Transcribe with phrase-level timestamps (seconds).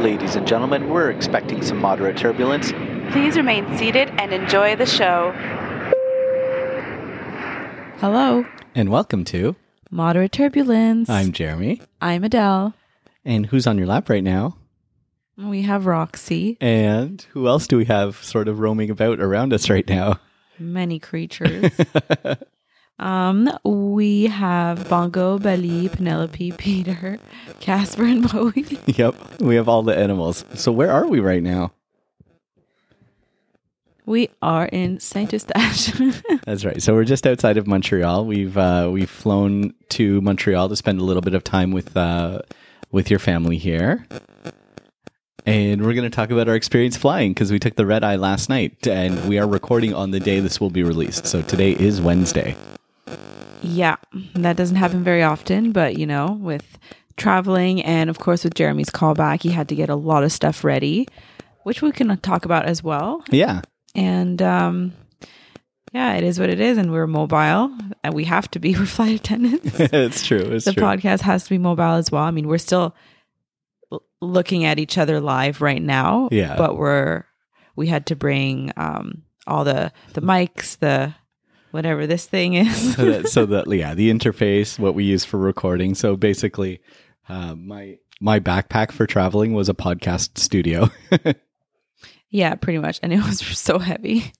[0.00, 2.72] Ladies and gentlemen, we're expecting some moderate turbulence.
[3.12, 5.30] Please remain seated and enjoy the show.
[7.98, 9.56] Hello, And welcome to
[9.90, 11.10] moderate turbulence.
[11.10, 11.82] I'm Jeremy.
[12.00, 12.72] I'm Adele.
[13.26, 14.56] And who's on your lap right now?
[15.36, 16.56] We have Roxy.
[16.62, 20.18] And who else do we have sort of roaming about around us right now?
[20.58, 21.70] Many creatures.
[23.00, 27.18] um, we have Bongo, Bali, Penelope, Peter,
[27.58, 28.78] Casper, and Bowie.
[28.86, 30.44] yep, we have all the animals.
[30.54, 31.72] So where are we right now?
[34.04, 35.92] We are in Saint Eustache.
[36.44, 36.82] That's right.
[36.82, 38.26] So we're just outside of Montreal.
[38.26, 42.42] We've uh, we've flown to Montreal to spend a little bit of time with uh,
[42.90, 44.04] with your family here,
[45.46, 48.16] and we're going to talk about our experience flying because we took the red eye
[48.16, 51.26] last night, and we are recording on the day this will be released.
[51.26, 52.56] So today is Wednesday.
[53.62, 53.96] Yeah,
[54.34, 56.78] that doesn't happen very often, but you know, with
[57.16, 60.64] traveling and of course with Jeremy's callback, he had to get a lot of stuff
[60.64, 61.06] ready,
[61.64, 63.22] which we can talk about as well.
[63.30, 63.62] Yeah,
[63.94, 64.92] And um,
[65.92, 68.74] yeah, it is what it is, and we're mobile, and we have to be.
[68.78, 69.72] We're flight attendants.
[69.78, 70.38] it's true.
[70.38, 70.82] It's the true.
[70.82, 72.22] podcast has to be mobile as well.
[72.22, 72.94] I mean, we're still
[73.92, 76.28] l- looking at each other live right now.
[76.30, 76.56] Yeah.
[76.56, 77.24] But we're
[77.76, 81.14] we had to bring um all the the mics, the
[81.70, 82.94] whatever this thing is.
[82.94, 85.94] so that, so that yeah, the interface, what we use for recording.
[85.94, 86.80] So basically,
[87.28, 90.90] uh, my my backpack for traveling was a podcast studio.
[92.30, 93.00] yeah, pretty much.
[93.02, 94.32] And it was so heavy.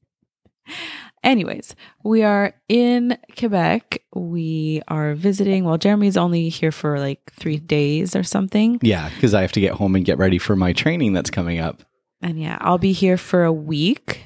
[1.22, 4.02] Anyways, we are in Quebec.
[4.14, 5.64] We are visiting.
[5.64, 8.78] Well, Jeremy's only here for like three days or something.
[8.82, 11.58] yeah, because I have to get home and get ready for my training that's coming
[11.58, 11.82] up.
[12.22, 14.24] And yeah, I'll be here for a week.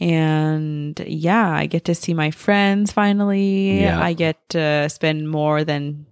[0.00, 3.80] And yeah, I get to see my friends finally.
[3.80, 4.00] Yeah.
[4.00, 6.06] I get to spend more than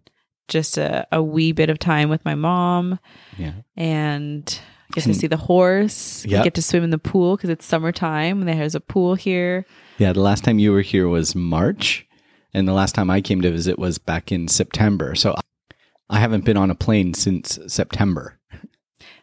[0.48, 2.98] just a, a wee bit of time with my mom
[3.36, 3.52] Yeah.
[3.76, 4.44] and
[4.92, 6.24] get to see the horse.
[6.24, 6.44] Yep.
[6.44, 9.66] Get to swim in the pool because it's summertime and there's a pool here.
[9.98, 12.06] Yeah, the last time you were here was March,
[12.52, 15.14] and the last time I came to visit was back in September.
[15.14, 15.34] So
[16.10, 18.38] I haven't been on a plane since September.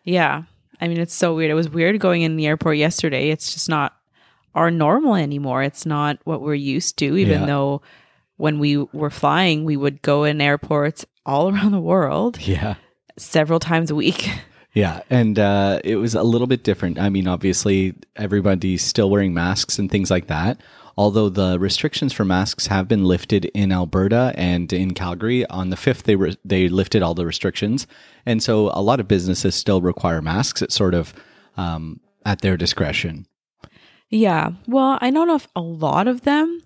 [0.03, 0.43] Yeah.
[0.81, 1.51] I mean, it's so weird.
[1.51, 3.29] It was weird going in the airport yesterday.
[3.29, 3.93] It's just not
[4.55, 5.63] our normal anymore.
[5.63, 7.45] It's not what we're used to, even Yeah.
[7.45, 7.81] though
[8.37, 12.75] when we were flying, we would go in airports all around the world Yeah.
[13.17, 14.29] several times a week.
[14.75, 16.97] Yeah, and uh, it was a little bit different.
[16.97, 20.61] I mean, obviously, everybody's still wearing masks and things like that.
[20.97, 25.75] Although the restrictions for masks have been lifted in Alberta and in Calgary on the
[25.77, 27.85] fifth, they re- they lifted all the restrictions,
[28.25, 30.63] and so a lot of businesses still require masks.
[30.63, 31.13] It's sort of
[31.55, 33.27] um, at their discretion.
[34.13, 34.51] Yeah.
[34.67, 36.61] Well, I don't know if a lot of them,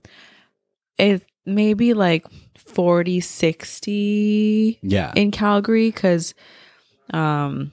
[0.97, 2.25] it maybe like
[2.57, 6.33] 40, 60 Yeah, in Calgary because
[7.13, 7.71] um,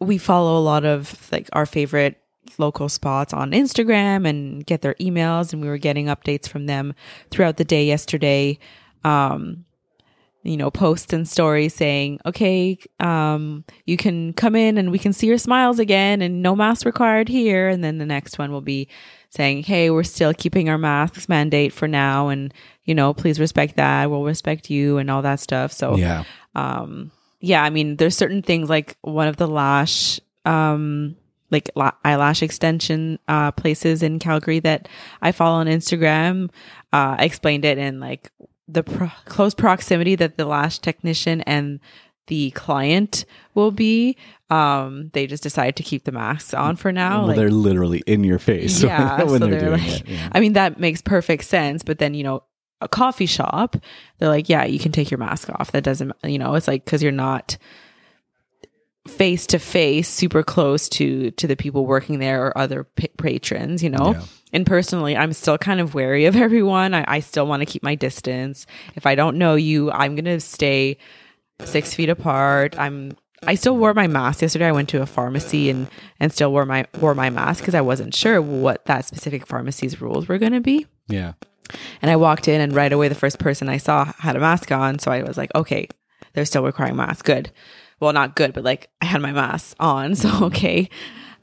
[0.00, 2.16] we follow a lot of like our favorite
[2.56, 6.94] local spots on Instagram and get their emails, and we were getting updates from them
[7.30, 8.58] throughout the day yesterday.
[9.04, 9.66] Um,
[10.48, 15.12] you know, posts and stories saying, okay, um, you can come in and we can
[15.12, 17.68] see your smiles again and no mask required here.
[17.68, 18.88] And then the next one will be
[19.30, 22.28] saying, hey, we're still keeping our masks mandate for now.
[22.28, 22.54] And,
[22.84, 24.10] you know, please respect that.
[24.10, 25.70] We'll respect you and all that stuff.
[25.72, 31.14] So, yeah, um yeah i mean there's certain things like one of the lash um
[31.50, 34.88] like la- eyelash extension uh places in calgary that
[35.22, 36.50] i follow on instagram
[36.92, 38.32] uh I explained it in like
[38.68, 41.80] the pro- close proximity that the lash technician and
[42.26, 43.24] the client
[43.54, 44.14] will be
[44.50, 48.02] um they just decided to keep the masks on for now well, like they're literally
[48.06, 50.08] in your face yeah, when so they're, they're like, it.
[50.08, 50.28] Yeah.
[50.32, 51.82] I mean, that makes perfect sense.
[51.82, 52.44] But then, you know,
[52.80, 53.76] a coffee shop,
[54.18, 55.72] they're like, yeah, you can take your mask off.
[55.72, 57.56] That doesn't, you know, it's like because you're not
[59.06, 63.82] face to face, super close to to the people working there or other pa- patrons,
[63.82, 64.12] you know.
[64.12, 64.22] Yeah.
[64.52, 66.94] And personally, I'm still kind of wary of everyone.
[66.94, 68.66] I, I still want to keep my distance.
[68.94, 70.96] If I don't know you, I'm gonna stay
[71.64, 72.78] six feet apart.
[72.78, 73.16] I'm
[73.46, 74.66] I still wore my mask yesterday.
[74.66, 75.86] I went to a pharmacy and
[76.18, 80.00] and still wore my wore my mask because I wasn't sure what that specific pharmacy's
[80.00, 80.86] rules were going to be.
[81.08, 81.34] yeah,
[82.02, 84.72] And I walked in and right away the first person I saw had a mask
[84.72, 85.88] on, so I was like, okay,
[86.32, 87.22] they're still requiring masks.
[87.22, 87.52] Good.
[88.00, 90.88] Well, not good, but like I had my mask on, so okay.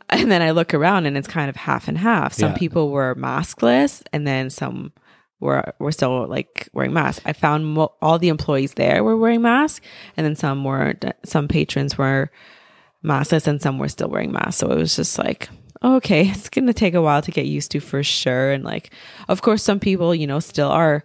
[0.09, 2.33] And then I look around and it's kind of half and half.
[2.33, 2.57] Some Yeah.
[2.57, 4.93] people were maskless and then some
[5.39, 7.21] were were still like wearing masks.
[7.25, 9.81] I found mo- all the employees there were wearing masks,
[10.15, 11.03] and then some weren't.
[11.25, 12.31] Some patrons were
[13.03, 14.57] maskless, and some were still wearing masks.
[14.57, 15.49] So it was just like,
[15.83, 18.51] okay, it's gonna take a while to get used to for sure.
[18.51, 18.91] And like,
[19.27, 21.03] of course, some people, you know, still are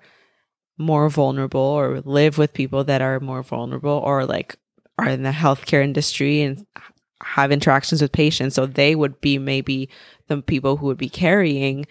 [0.78, 4.56] more vulnerable or live with people that are more vulnerable or like
[4.98, 6.64] are in the healthcare industry and
[7.22, 8.54] have interactions with patients.
[8.54, 9.88] So they would be maybe
[10.28, 11.86] the people who would be carrying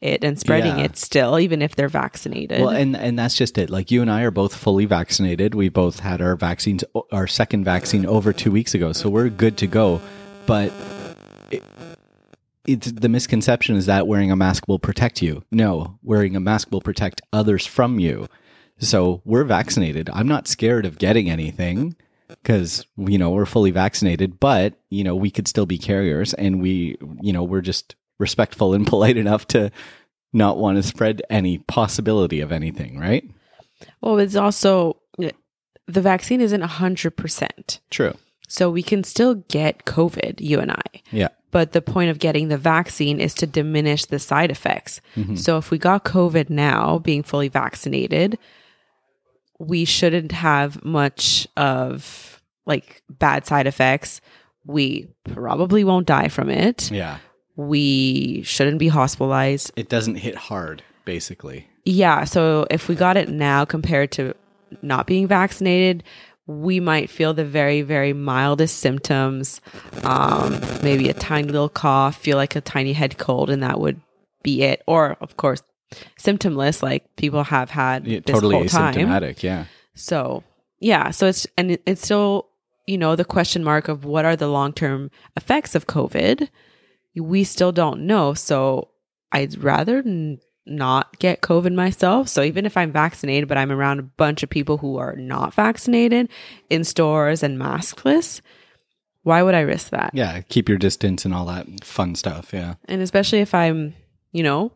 [0.00, 0.84] it and spreading Yeah.
[0.84, 2.60] it still, even if they're vaccinated.
[2.60, 3.68] Well, and and that's just it.
[3.68, 5.54] Like you and I are both fully vaccinated.
[5.56, 9.56] We both had our vaccines, our second vaccine over two weeks ago, so we're good
[9.58, 10.00] to go.
[10.46, 10.72] But
[11.50, 11.64] it,
[12.64, 15.42] it's the misconception is that wearing a mask will protect you.
[15.50, 18.28] No, wearing a mask will protect others from you.
[18.78, 20.08] So we're vaccinated.
[20.12, 21.96] I'm not scared of getting anything
[22.42, 24.40] because you know we're fully vaccinated.
[24.40, 28.74] But you know we could still be carriers, and we you know we're just respectful
[28.74, 29.70] and polite enough to
[30.32, 33.24] not want to spread any possibility of anything, right?
[34.00, 34.96] well, it's also
[35.88, 37.78] the vaccine isn't 100%.
[37.90, 38.14] True.
[38.46, 41.02] So we can still get COVID, you and I.
[41.10, 41.28] Yeah.
[41.50, 45.00] But the point of getting the vaccine is to diminish the side effects.
[45.16, 45.36] Mm-hmm.
[45.36, 48.38] So if we got COVID now, being fully vaccinated,
[49.58, 54.20] we shouldn't have much of like bad side effects.
[54.64, 56.90] We probably won't die from it.
[56.90, 57.18] Yeah.
[57.56, 59.72] We shouldn't be hospitalized.
[59.74, 61.66] It doesn't hit hard, basically.
[61.84, 62.24] Yeah.
[62.24, 64.34] So if we got it now compared to
[64.82, 66.04] not being vaccinated,
[66.46, 69.60] we might feel the very, very mildest symptoms.
[70.04, 74.00] Um, maybe a tiny little cough, feel like a tiny head cold, and that would
[74.42, 74.82] be it.
[74.86, 75.62] Or, of course,
[76.18, 78.94] symptomless, like people have had Yeah, this totally whole time.
[78.94, 79.42] asymptomatic.
[79.42, 79.64] Yeah.
[79.94, 80.42] So,
[80.80, 81.10] yeah.
[81.10, 82.48] So it's, and it's still,
[82.86, 86.48] you know, the question mark of what are the long term effects of COVID.
[87.16, 88.34] We still don't know.
[88.34, 88.88] So
[89.32, 92.28] I'd rather n- not get COVID myself.
[92.28, 95.52] So even if I'm vaccinated, but I'm around a bunch of people who are not
[95.54, 96.28] vaccinated
[96.70, 98.40] in stores and maskless,
[99.22, 100.10] why would I risk that?
[100.14, 100.40] Yeah.
[100.48, 102.50] Keep your distance and all that fun stuff.
[102.52, 102.74] Yeah.
[102.84, 103.94] And especially if I'm,
[104.32, 104.72] you know,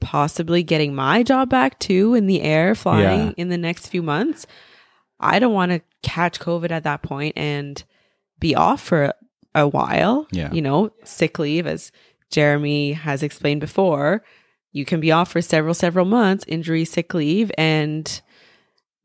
[0.00, 3.32] possibly getting my job back too in the air flying Yeah.
[3.36, 4.46] in the next few months,
[5.18, 7.82] I don't want to catch COVID at that point and
[8.38, 9.12] be off for
[9.54, 10.26] a while.
[10.30, 10.52] Yeah.
[10.52, 11.90] You know, sick leave, as
[12.30, 14.22] Jeremy has explained before,
[14.72, 18.20] you can be off for several, several months, injury, sick leave, and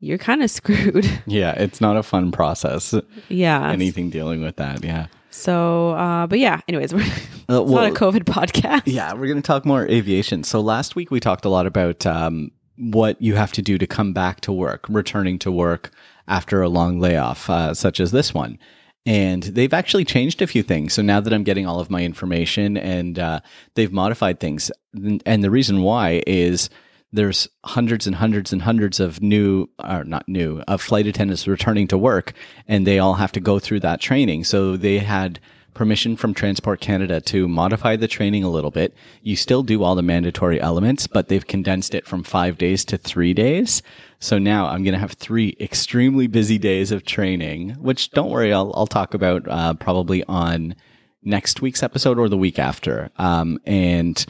[0.00, 1.08] you're kind of screwed.
[1.26, 1.52] Yeah.
[1.52, 2.94] It's not a fun process.
[3.28, 3.70] yeah.
[3.70, 4.84] Anything dealing with that.
[4.84, 5.06] Yeah.
[5.32, 7.02] So, uh, but yeah, anyways, we're,
[7.48, 8.82] Uh, well- not a COVID podcast.
[8.86, 10.44] Yeah, we're going to talk more aviation.
[10.44, 13.86] So last week we talked a lot about um, what you have to do to
[13.86, 15.90] come back to work, returning to work
[16.28, 18.58] after a long layoff, uh, such as this one.
[19.04, 20.92] And they've actually changed a few things.
[20.92, 23.40] So now that I'm getting all of my information and uh,
[23.74, 24.70] they've modified things.
[25.26, 26.70] And the reason why is
[27.12, 31.86] there's hundreds and hundreds and hundreds of new, or not new, of flight attendants returning
[31.88, 32.32] to work,
[32.66, 34.44] and they all have to go through that training.
[34.44, 35.38] So they had
[35.74, 38.94] permission from Transport Canada to modify the training a little bit.
[39.22, 42.98] You still do all the mandatory elements, but they've condensed it from five days to
[42.98, 43.82] three days.
[44.18, 48.52] So now I'm going to have three extremely busy days of training, which don't worry,
[48.52, 50.74] I'll, I'll talk about uh, probably on
[51.22, 53.10] next week's episode or the week after.
[53.16, 54.24] Um, and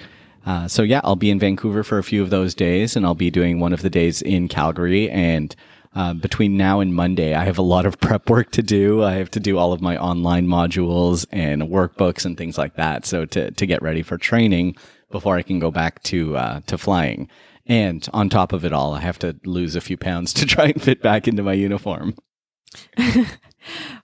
[0.47, 3.15] uh, so yeah, I'll be in Vancouver for a few of those days, and I'll
[3.15, 5.11] be doing one of the days in Calgary.
[5.11, 5.55] And
[5.95, 9.03] uh, between now and Monday, I have a lot of prep work to do.
[9.03, 13.07] I have to do all of my online modules and workbooks and things like that.
[13.07, 14.77] So to to get ready for training
[15.11, 17.29] before I can go back to uh, to flying.
[17.67, 20.67] And on top of it all, I have to lose a few pounds to try
[20.67, 22.15] and fit back into my uniform.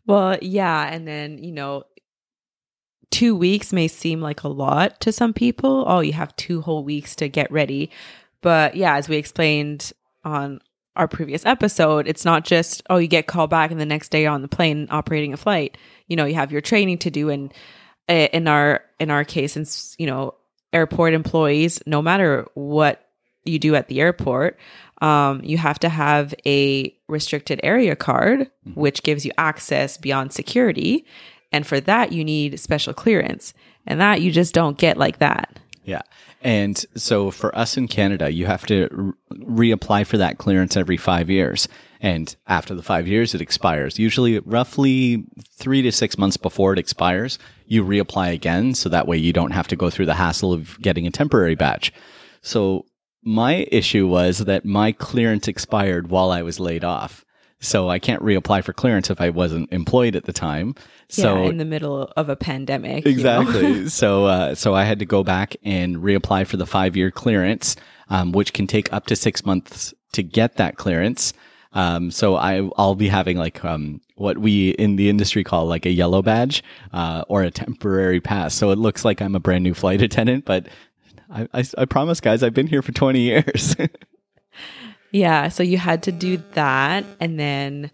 [0.06, 0.88] Well, yeah.
[0.92, 1.84] And then, you know,
[3.10, 5.84] two weeks may seem like a lot to some people.
[5.86, 7.90] Oh, you have two whole weeks to get ready.
[8.40, 9.92] But yeah, as we explained
[10.24, 10.60] on
[10.94, 14.26] our previous episode, it's not just, oh, you get called back and the next day
[14.26, 15.78] on the plane operating a flight.
[16.06, 17.30] You know, you have your training to do.
[17.30, 17.52] And
[18.08, 20.34] uh, in our, in our case, since, you know,
[20.72, 23.04] airport employees, no matter what
[23.44, 24.58] you do at the airport,
[25.00, 31.06] um, you have to have a restricted area card, which gives you access beyond security.
[31.52, 33.54] And for that, you need special clearance.
[33.86, 35.58] And that you just don't get like that.
[35.84, 36.02] Yeah.
[36.42, 40.98] And so for us in Canada, you have to re- reapply for that clearance every
[40.98, 41.66] five years.
[42.00, 43.98] And after the five years, it expires.
[43.98, 45.24] Usually, roughly
[45.56, 48.74] three to six months before it expires, you reapply again.
[48.74, 51.56] So that way you don't have to go through the hassle of getting a temporary
[51.56, 51.92] batch.
[52.40, 52.84] So
[53.24, 57.24] my issue was that my clearance expired while I was laid off.
[57.60, 60.74] So I can't reapply for clearance if I wasn't employed at the time.
[61.08, 63.04] So yeah, in the middle of a pandemic.
[63.04, 63.40] you know?
[63.40, 63.88] Exactly.
[63.88, 67.76] so, uh, so I had to go back and reapply for the five year clearance,
[68.10, 71.32] um, which can take up to six months to get that clearance.
[71.72, 75.86] Um, so I, I'll be having like, um, what we in the industry call like
[75.86, 76.62] a yellow badge,
[76.92, 78.54] uh, or a temporary pass.
[78.54, 80.68] So it looks like I'm a brand new flight attendant, but
[81.30, 83.76] I, I, I promise guys, I've been here for 20 years.
[85.10, 87.90] Yeah, so you had to do that and then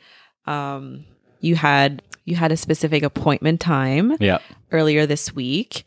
[0.47, 1.05] um
[1.41, 4.39] you had you had a specific appointment time Yeah.
[4.73, 5.85] earlier this week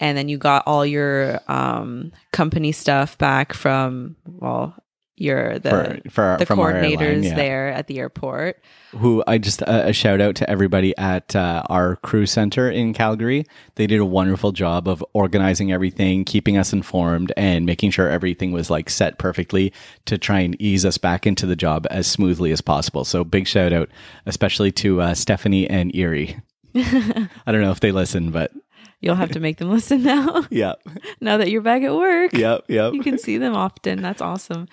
[0.00, 4.74] and then you got all your um, company stuff back from well
[5.22, 7.34] your the For, for the coordinators airline, yeah.
[7.34, 8.62] there at the airport
[8.98, 12.92] who I just uh, a shout out to everybody at uh, our crew center in
[12.92, 13.46] Calgary.
[13.76, 18.52] They did a wonderful job of organizing everything, keeping us informed, and making sure everything
[18.52, 19.72] was like set perfectly
[20.04, 23.04] to try and ease us back into the job as smoothly as possible.
[23.04, 23.88] So big shout out,
[24.26, 26.40] especially to uh, Stephanie and Erie.
[26.74, 28.52] I don't know if they listen, but
[29.00, 30.74] you'll have to make them listen now yeah,
[31.20, 32.94] now that you're back at work yep, yep.
[32.94, 34.68] you can see them often that's awesome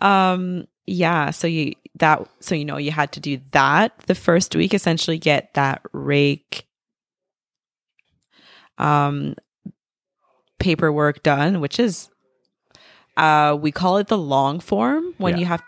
[0.00, 4.54] um yeah so you that so you know you had to do that the first
[4.56, 6.62] week essentially get that RAIC
[8.78, 9.34] um
[10.58, 12.08] paperwork done which is
[13.16, 15.40] uh we call it the long form when Yeah.
[15.40, 15.62] you have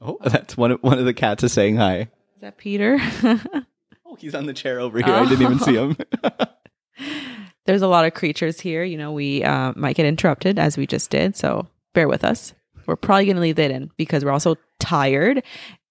[0.00, 2.08] Oh, that's one of one of the cats is saying hi.
[2.34, 2.98] is that peter
[4.08, 5.12] Oh, he's on the chair over here.
[5.14, 5.96] I didn't even see him.
[7.66, 10.86] there's a lot of creatures here you know we uh, might get interrupted as we
[10.86, 12.54] just did so bear with us
[12.86, 15.42] we're probably going to leave that in because we're also tired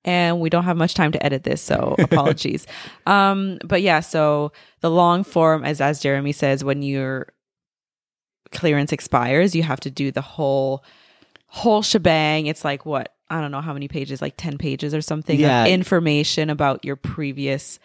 [0.03, 2.67] and we don't have much time to edit this so apologies
[3.07, 7.27] um but yeah so the long form as as jeremy says when your
[8.51, 10.83] clearance expires you have to do the whole
[11.47, 15.01] whole shebang it's like what i don't know how many pages like 10 pages or
[15.01, 15.63] something Yeah.
[15.65, 17.79] of information about your previous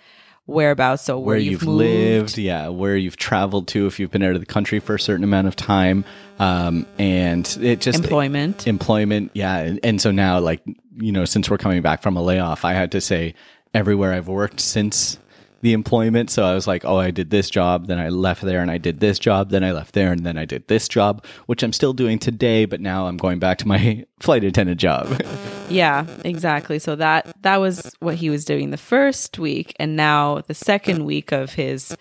[0.51, 4.23] whereabouts so where, where you've, you've, lived, yeah, where you've traveled to if you've been
[4.23, 6.05] out of the country for a certain amount of time,
[6.39, 8.67] um, and it just employment.
[8.67, 10.63] Employment, yeah, and, and so now, like
[10.97, 13.35] you know, since we're coming back from a layoff, I had to say
[13.73, 15.19] everywhere I've worked since
[15.63, 16.31] the employment.
[16.31, 18.79] So I was like, oh, I did this job, then I left there, and I
[18.79, 21.73] did this job, then I left there, and then I did this job, which I'm
[21.73, 25.21] still doing today, but now I'm going back to my flight attendant job.
[25.71, 26.81] Yeah, exactly.
[26.81, 31.05] So that that was what he was doing the first week and now the second
[31.05, 31.97] week of his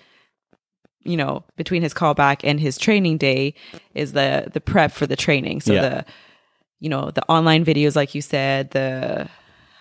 [1.03, 3.53] you know, between his callback and his training day
[3.93, 5.61] is the the prep for the training.
[5.61, 5.81] So Yeah.
[5.81, 6.05] the
[6.79, 9.29] you know, the online videos like you said, the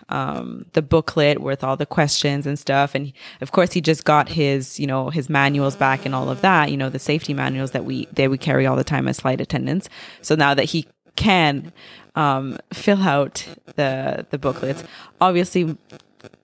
[0.09, 2.95] um the booklet with all the questions and stuff.
[2.95, 6.41] And of course he just got his you know his manuals back and all of
[6.41, 9.19] that you know the safety manuals that we that we carry all the time as
[9.19, 9.89] flight attendants.
[10.21, 11.71] So now that he can
[12.15, 14.83] um fill out the the booklets
[15.21, 15.77] obviously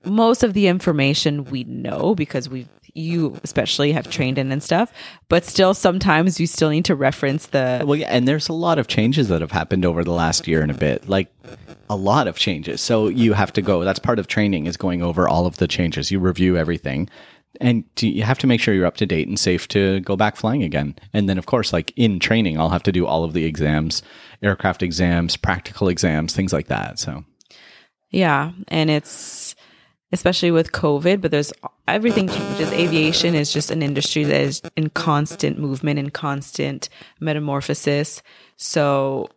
[0.04, 4.92] most of the information we know because we you especially have trained in and stuff
[5.28, 8.80] but still sometimes you still need to reference the Well, yeah, and there's a lot
[8.80, 11.08] of changes that have happened over the last year and a bit.
[11.08, 11.32] Like
[11.90, 12.82] a lot of changes.
[12.82, 13.84] So you have to go.
[13.84, 16.12] That's part of training is going over all of the changes.
[16.12, 17.10] You review everything.
[17.62, 20.36] And you have to make sure you're up to date and safe to go back
[20.36, 20.96] flying again.
[21.14, 24.02] And then, of course, like in training, I'll have to do all of the exams,
[24.44, 27.00] aircraft exams, practical exams, things like that.
[27.00, 27.24] So,
[28.10, 29.45] Yeah, and it's
[30.16, 31.54] especially with COVID, but there's
[31.88, 32.72] everything changes.
[32.72, 38.24] Aviation is just an industry that is in constant movement and constant metamorphosis.
[38.58, 39.30] So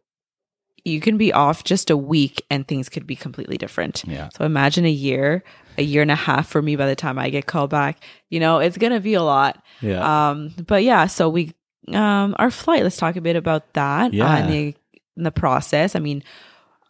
[0.84, 4.04] you can be off just a week and things could be completely different.
[4.06, 4.30] Yeah.
[4.36, 5.44] So imagine a year,
[5.76, 8.02] a year and a half for me by the time I get called back.
[8.30, 9.62] You know, it's gonna be a lot.
[9.82, 10.30] yeah.
[10.30, 11.52] Um, but yeah, so we
[11.92, 14.14] um our flight, let's talk a bit about that.
[14.14, 14.32] Yeah.
[14.32, 14.74] Uh, in the
[15.16, 15.96] in the process.
[15.96, 16.22] I mean,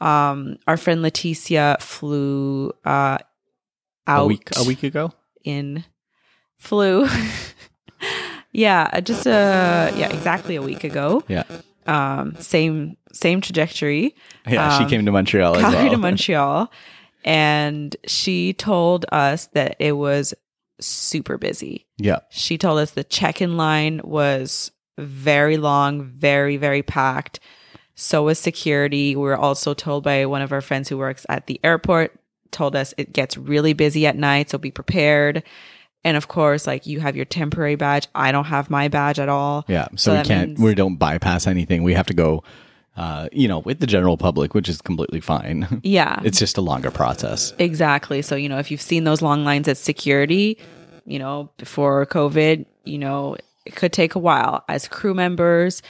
[0.01, 3.19] um our friend Leticia flew uh
[4.09, 5.13] out a week a week ago.
[5.45, 5.85] in
[6.57, 7.07] flu.
[8.53, 11.23] yeah, just uh yeah, exactly a week ago.
[11.29, 11.45] Yeah.
[11.87, 14.15] Um same same trajectory.
[14.47, 14.75] Yeah.
[14.75, 15.91] Um, she came to Montreal Calgary well.
[15.91, 16.73] to Montreal.
[17.25, 20.35] And she told us that it was
[20.81, 22.21] super busy yeah.
[22.31, 27.41] she told us the check-in line was very long very very packed
[27.95, 31.47] so was security we were also told by one of our friends who works at
[31.47, 32.19] the airport
[32.51, 35.43] told us it gets really busy at night so be prepared
[36.05, 39.29] and of course like you have your temporary badge i don't have my badge at
[39.29, 39.89] all Yeah.
[39.97, 41.83] So, So we can't, means- we don't bypass anything.
[41.83, 42.43] We have to go,
[42.97, 45.81] uh, you know, with the general public, which is completely fine.
[45.83, 47.53] yeah it's just a longer process.
[47.59, 48.23] Exactly.
[48.23, 50.59] So, you know, if you've seen those long lines at security,
[51.05, 53.37] you know, before COVID, you know,
[53.67, 54.65] it could take a while.
[54.69, 55.83] As crew members,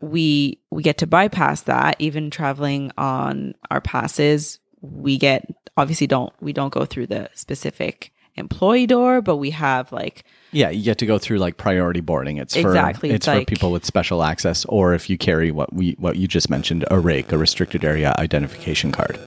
[0.00, 4.60] we we get to bypass that even traveling on our passes.
[5.08, 5.40] We get
[5.78, 10.22] obviously don't we don't go through the specific employee door, but we have like
[10.52, 12.36] Yeah, you get to go through like priority boarding.
[12.36, 15.72] It's for Exactly, it's it's for people with special access, or if you carry what
[15.72, 19.18] we what you just mentioned, a RAIC, a restricted area identification card.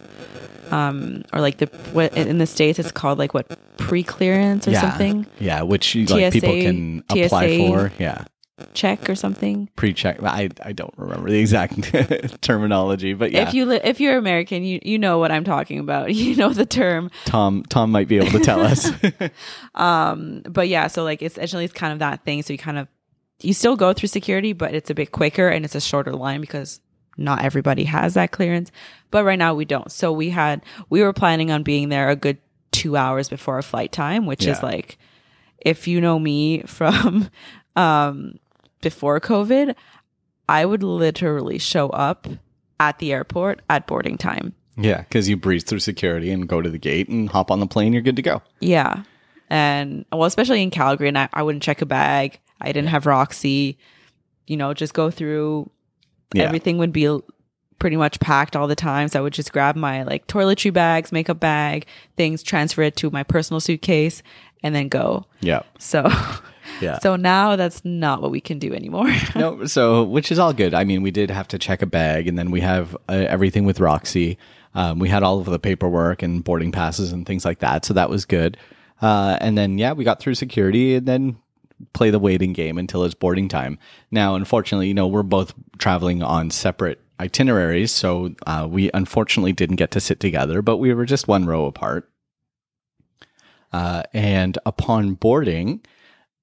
[0.70, 3.46] um or like the what in the states it's called like what
[3.78, 5.26] pre-clearance or yeah, something.
[5.40, 7.58] Yeah, which like people can apply TSA.
[7.58, 7.92] for.
[7.98, 8.26] Yeah,
[8.74, 9.70] check or something.
[9.76, 10.22] Pre-check.
[10.24, 14.64] I I don't remember the exact terminology, but yeah, If you li- if you're American,
[14.64, 16.14] you you know what I'm talking about.
[16.22, 17.10] You know the term.
[17.26, 18.92] Tom Tom might be able to tell us.
[19.76, 22.44] um, But yeah, so like it's essentially it's kind of that thing.
[22.44, 22.88] So you kind of
[23.42, 26.42] you still go through security, but it's a bit quicker and it's a shorter line
[26.42, 26.80] because
[27.18, 28.72] not everybody has that clearance.
[29.10, 29.92] But right now we don't.
[29.92, 32.38] So we had we were planning on being there a good
[32.72, 34.98] two hours before our flight time, which is like
[35.60, 37.30] if you know me from
[37.76, 38.36] um
[38.82, 39.76] before COVID,
[40.50, 42.28] I would literally show up
[42.80, 44.54] at the airport at boarding time.
[44.76, 47.68] yeah, because you breeze through security and go to the gate and hop on the
[47.68, 47.94] plane.
[47.94, 48.42] You're good to go.
[48.60, 49.04] Yeah.
[49.50, 52.40] And well, especially in Calgary, and I, I wouldn't check a bag.
[52.60, 53.78] I didn't have Roxy.
[54.48, 55.70] You know, just go through.
[56.34, 56.44] Yeah.
[56.44, 57.20] Everything would be
[57.78, 59.10] pretty much packed all the time.
[59.10, 61.86] So I would just grab my like toiletry bags, makeup bag,
[62.16, 64.24] things, transfer it to my personal suitcase,
[64.64, 65.26] and then go.
[65.42, 66.08] Yeah, So,
[66.82, 67.00] yeah.
[67.00, 69.12] so now that's not what we can do anymore.
[69.36, 70.74] no, so which is all good.
[70.74, 73.66] I mean, we did have to check a bag, and then we have uh, everything
[73.66, 74.38] with Roxy.
[74.74, 77.94] Um, we had all of the paperwork and boarding passes and things like that, so
[77.94, 78.58] that was good.
[79.02, 81.38] Uh, and then yeah, we got through security, and then
[81.94, 83.80] play the waiting game until it's boarding time.
[84.12, 89.76] Now, unfortunately, you know, we're both traveling on separate itineraries, so uh, we unfortunately didn't
[89.76, 92.10] get to sit together, but we were just one row apart.
[93.74, 95.82] Uh, and upon boarding,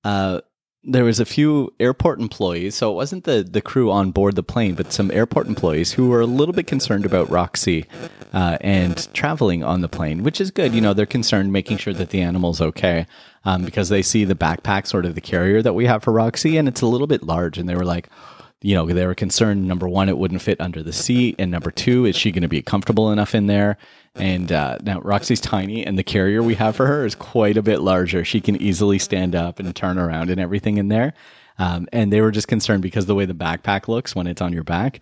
[0.05, 0.41] uh,
[0.85, 4.43] there was a few airport employees, so it wasn't the the crew on board the
[4.43, 7.87] plane, but some airport employees who were a little bit concerned about Roxy
[8.33, 10.73] uh, and traveling on the plane, which is good.
[10.73, 13.07] You know, they're concerned making sure that the animal's okay
[13.45, 16.57] um, because they see the backpack, sort of the carrier that we have for Roxy,
[16.57, 18.09] and it's a little bit large, and they were like.
[18.61, 19.69] You know, they were concerned.
[19.69, 22.49] Number one, it wouldn't fit under the seat, and number two, is she going to
[22.49, 23.79] be comfortable enough in there?
[24.17, 27.63] And uh, now Roxy's tiny, and the carrier we have for her is quite a
[27.63, 28.25] bit larger.
[28.25, 31.15] She can easily stand up and turn around and everything in there.
[31.59, 34.53] Um, and they were just concerned because the way the backpack looks when it's on
[34.53, 35.01] your back,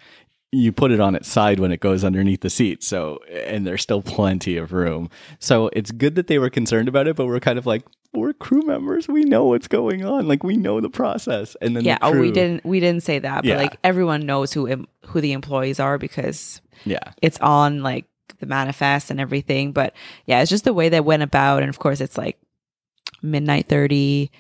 [0.56, 2.82] you put it on its side when it goes underneath the seat.
[2.82, 5.10] So, and there's still plenty of room.
[5.38, 8.32] So it's good that they were concerned about it, but we're kind of like, we're
[8.32, 9.08] crew members.
[9.08, 10.26] We know what's going on.
[10.26, 11.54] Like we know the process.
[11.61, 11.98] And then yeah.
[11.98, 13.57] the Oh, we didn't we didn't say that, but Yeah.
[13.57, 17.12] like everyone knows who who the employees are because Yeah.
[17.20, 18.07] it's on like
[18.38, 19.72] the manifest and everything.
[19.72, 21.61] But yeah, it's just the way that went about.
[21.62, 22.38] And of course, it's like
[23.22, 24.31] midnight 30.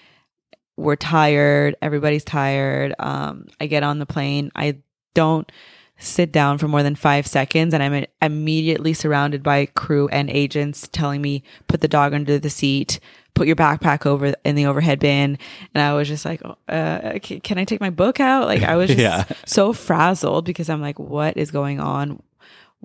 [0.78, 1.76] We're tired.
[1.82, 2.94] Everybody's tired.
[2.98, 4.50] Um, I get on the plane.
[4.54, 4.78] I
[5.14, 5.50] don't
[5.98, 10.88] sit down for more than five seconds and I'm immediately surrounded by crew and agents
[10.92, 13.00] telling me, put the dog under the seat,
[13.34, 15.38] put your backpack over in the overhead bin.
[15.74, 18.46] And I was just like, oh, uh, can I take my book out?
[18.46, 19.24] Like I was just Yeah.
[19.46, 22.22] so frazzled because I'm like, what is going on?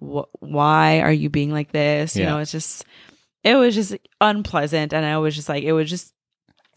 [0.01, 2.15] Wh- why are you being like this?
[2.15, 2.85] You know, it's just,
[3.43, 4.93] it was just unpleasant.
[4.93, 6.13] And I was just like, it was just,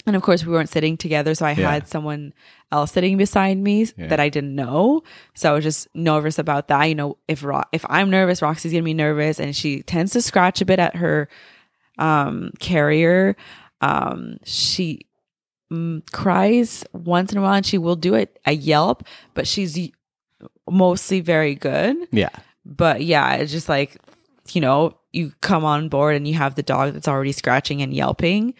[0.06, 1.34] and of course we weren't sitting together.
[1.34, 1.70] So I Yeah.
[1.70, 2.34] had someone
[2.74, 4.08] else sitting beside me Yeah.
[4.08, 5.02] that I didn't know.
[5.34, 6.84] So I was just nervous about that.
[6.84, 10.20] You know, if Ro- if I'm nervous, Roxy's gonna be nervous, and she tends to
[10.22, 11.28] scratch a bit at her
[11.98, 13.36] um, carrier.
[13.80, 15.06] Um, she
[15.72, 19.78] mm, cries once in a while, and she will do it a yelp, but she's
[20.68, 21.96] mostly very good.
[22.12, 22.30] Yeah.
[22.64, 23.96] But yeah, it's just like
[24.52, 27.94] you know, you come on board and you have the dog that's already scratching and
[27.94, 28.54] yelping.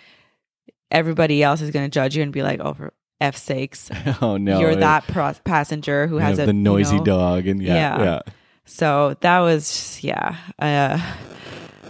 [0.91, 2.77] Everybody else is going to judge you and be like, "Oh,
[3.21, 3.91] f sakes."
[4.23, 4.61] Oh no.
[4.61, 8.03] you're that pro- passenger who has a the you noisy know- dog and yeah, Yeah.
[8.05, 8.21] yeah.
[8.67, 10.99] So that was just, yeah, uh,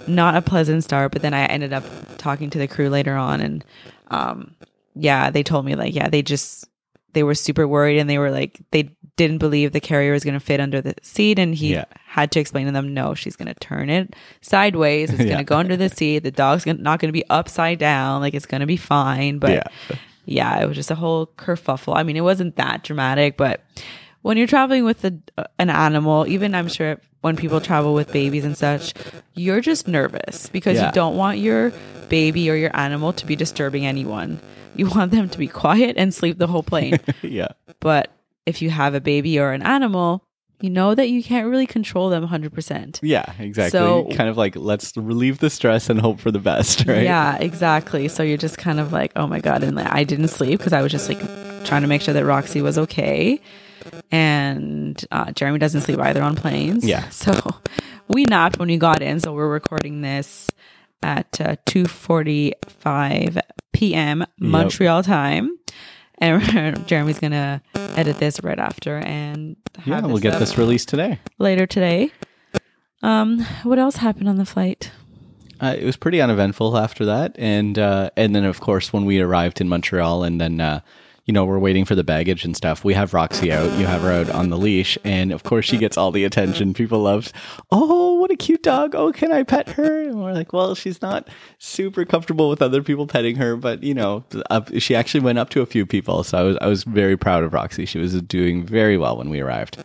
[0.09, 1.13] not a pleasant start.
[1.13, 1.85] But then I ended up
[2.19, 3.65] talking to the crew later on, and
[4.09, 4.55] um,
[4.97, 6.67] yeah, they told me like, yeah, they just
[7.13, 10.35] they were super worried, and they were like, they didn't believe the carrier was going
[10.35, 11.85] to fit under the seat, and he Yeah.
[12.07, 15.11] had to explain to them, no, she's going to turn it sideways.
[15.11, 16.19] It's going to go under the seat.
[16.25, 18.21] The dog's gonna, not going to be upside down.
[18.21, 19.39] Like it's going to be fine.
[19.39, 19.71] But
[20.25, 20.61] Yeah.
[20.63, 21.97] it was just a whole kerfuffle.
[21.97, 23.63] I mean, it wasn't that dramatic, but
[24.23, 25.15] when you're traveling with a,
[25.59, 28.95] an animal, even I'm sure when people travel with babies and such,
[29.35, 30.87] you're just nervous because Yeah.
[30.87, 31.73] you don't want your
[32.09, 34.41] baby or your animal to be disturbing anyone.
[34.77, 36.99] You want them to be quiet and sleep the whole plane.
[37.23, 37.49] yeah.
[37.81, 38.11] but
[38.47, 40.25] if you have a baby or an animal,
[40.65, 42.99] you know that you can't really control them 100%.
[43.03, 43.79] Yeah, exactly.
[43.79, 47.03] So- kind of like let's relieve the stress and hope for the best, right?
[47.03, 48.09] Yeah, exactly.
[48.09, 50.73] So you're just kind of like, oh my god, and like, I didn't sleep because
[50.73, 51.21] I was just like
[51.67, 53.41] trying to make sure that Roxy was okay,
[54.11, 56.85] and uh, Jeremy doesn't sleep either on planes.
[56.85, 57.05] Yeah.
[57.11, 57.57] So
[58.09, 59.21] we napped when we got in.
[59.21, 60.51] So we're recording this
[61.03, 63.39] at uh, two forty five
[63.73, 64.25] p.m.
[64.39, 65.57] Montreal time,
[66.25, 71.19] and Jeremy's gonna edit this right after and Yeah, we'll get this released today.
[71.39, 72.11] later today.
[73.03, 74.91] Um, what else happened on the flight?
[75.61, 79.21] Uh, it was pretty uneventful after that, and uh, and then of course when we
[79.21, 80.81] arrived in Montreal, and then uh,
[81.27, 82.85] you know, we're waiting for the baggage and stuff.
[82.85, 83.79] We have Roxy out.
[83.79, 84.99] You have her out on the leash.
[85.05, 86.75] And of course, she gets all the attention.
[86.75, 87.33] People love,
[87.71, 88.95] oh, what a cute dog.
[88.95, 90.03] Oh, can I pet her?
[90.03, 93.95] And we're like, well, she's not super comfortable with other people petting her, but, you
[93.95, 96.25] know, up, she actually went up to a few people.
[96.25, 97.87] So I was, I was very proud of Roxy.
[97.87, 99.83] She was doing very well when we arrived.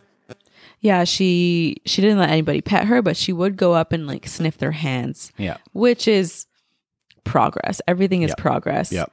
[0.82, 4.26] Yeah, she she didn't let anybody pet her, but she would go up and like
[4.26, 5.30] sniff their hands.
[5.36, 5.58] Yeah.
[5.74, 6.46] Which is
[7.24, 7.82] progress.
[7.86, 8.38] Everything is Yep.
[8.38, 8.90] progress.
[8.92, 9.12] Yep.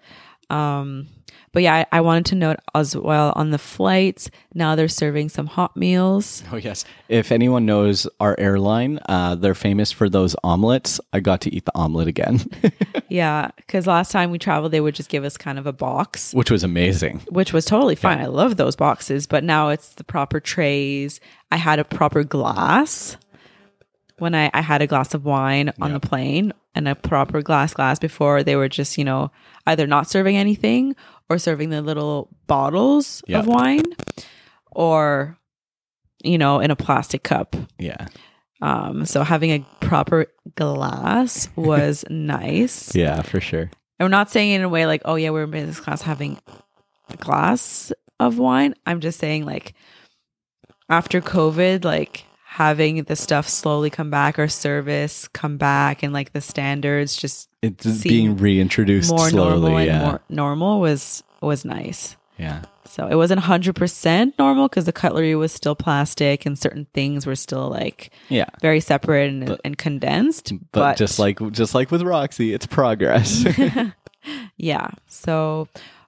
[0.49, 1.07] Um,
[1.53, 4.29] but yeah, I, I wanted to note as well on the flights.
[4.53, 6.43] Now they're serving some hot meals.
[6.51, 6.85] Oh yes.
[7.09, 10.99] If anyone knows our airline, uh, they're famous for those omelets.
[11.13, 12.39] I got to eat the omelet again,
[13.09, 16.33] Yeah, because last time we traveled, they would just give us kind of a box,
[16.33, 17.19] which was amazing.
[17.29, 18.19] which was totally fine.
[18.19, 21.19] I love those boxes, but now it's the proper trays.
[21.51, 23.17] I had a proper glass
[24.19, 27.73] when I, I had a glass of wine on the plane and a proper glass
[27.73, 29.31] glass before they were just, you know,
[29.65, 30.95] either not serving anything
[31.29, 33.39] or serving the little bottles Yeah.
[33.39, 33.83] of wine
[34.71, 35.37] or,
[36.23, 37.55] you know, in a plastic cup.
[37.79, 38.07] Yeah.
[38.61, 42.95] Um, so having a proper glass was nice.
[42.95, 43.69] Yeah, for sure.
[43.99, 46.39] And we're not saying in a way like, oh yeah, we're in business class having
[47.09, 48.73] a glass of wine.
[48.85, 49.73] I'm just saying like
[50.89, 52.25] after COVID, like
[52.57, 57.49] having the stuff slowly come back or service come back and like the standards just
[57.61, 59.51] It's being reintroduced more slowly.
[59.61, 60.01] normal and yeah.
[60.09, 62.17] more normal was was nice.
[62.39, 62.63] yeah.
[62.89, 67.35] So it wasn't 100% normal because the cutlery was still plastic and certain things were
[67.35, 68.49] still like Yeah.
[68.59, 70.51] very separate and, and condensed.
[70.71, 73.45] But, just like just like with Roxy, it's progress.
[74.57, 75.67] yeah so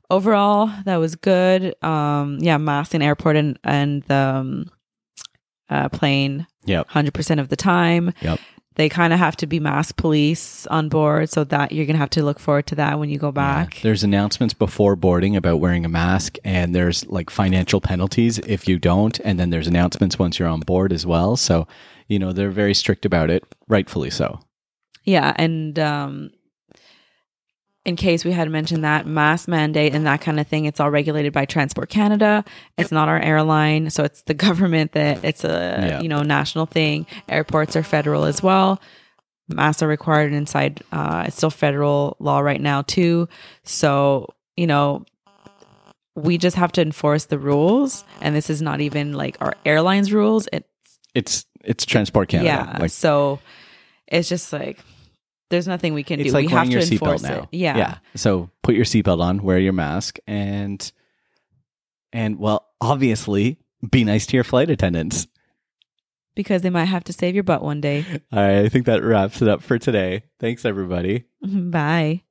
[0.09, 2.57] overall that was good um yeah
[2.91, 4.71] in airport and and the um,
[5.69, 6.87] uh, plane yep.
[6.89, 8.39] 100% of the time Yep.
[8.75, 12.09] they kind of have to be mask police on board so that you're gonna have
[12.11, 15.85] to look forward to that when you go back There's announcements before boarding about wearing
[15.85, 19.19] a mask, and there's like financial penalties if you don't.
[19.21, 21.35] And then there's announcements once you're on board as well.
[21.35, 21.67] So,
[22.07, 24.39] you know, they're very strict about it, rightfully so.
[25.05, 26.29] yeah and um
[27.85, 30.91] in case we had mentioned that mask mandate and that kind of thing it's all
[30.91, 32.43] regulated by transport canada
[32.77, 36.01] it's not our airline so it's the government that it's a Yeah.
[36.01, 38.81] you know national thing airports are federal as well
[39.47, 43.27] masks are required inside uh it's still federal law right now too
[43.63, 45.05] so you know
[46.15, 50.11] we just have to enforce the rules and this is not even like our airlines
[50.11, 50.65] rules it
[51.15, 52.47] It's it's Transport Canada.
[52.73, 53.39] yeah Like so
[54.07, 54.79] it's just like
[55.49, 57.39] there's nothing we can it's do like we have to your seatbelt enforce now.
[57.43, 57.77] it yeah.
[57.77, 57.97] Yeah.
[58.15, 60.91] So put your seatbelt on, wear your mask, and
[62.13, 63.57] and well, obviously,
[63.89, 65.27] be nice to your flight attendants.
[66.35, 69.03] because they might have to save your butt one day All right, I think that
[69.03, 70.23] wraps it up for today.
[70.39, 71.25] Thanks, everybody.
[71.45, 71.69] Mm-hmm.
[71.71, 72.21] bye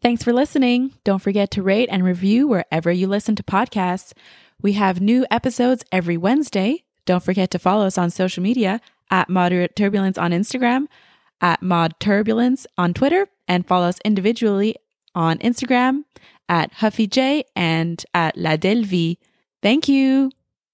[0.00, 4.12] thanks for listening don't forget to rate and review wherever you listen to podcasts
[4.60, 9.28] we have new episodes every wednesday don't forget to follow us on social media at
[9.28, 10.86] moderate turbulence on instagram
[11.42, 14.74] at mod turbulence on twitter and follow us individually
[15.14, 16.04] on instagram
[16.48, 19.18] at huffy j and at la delvie
[19.62, 20.30] thank you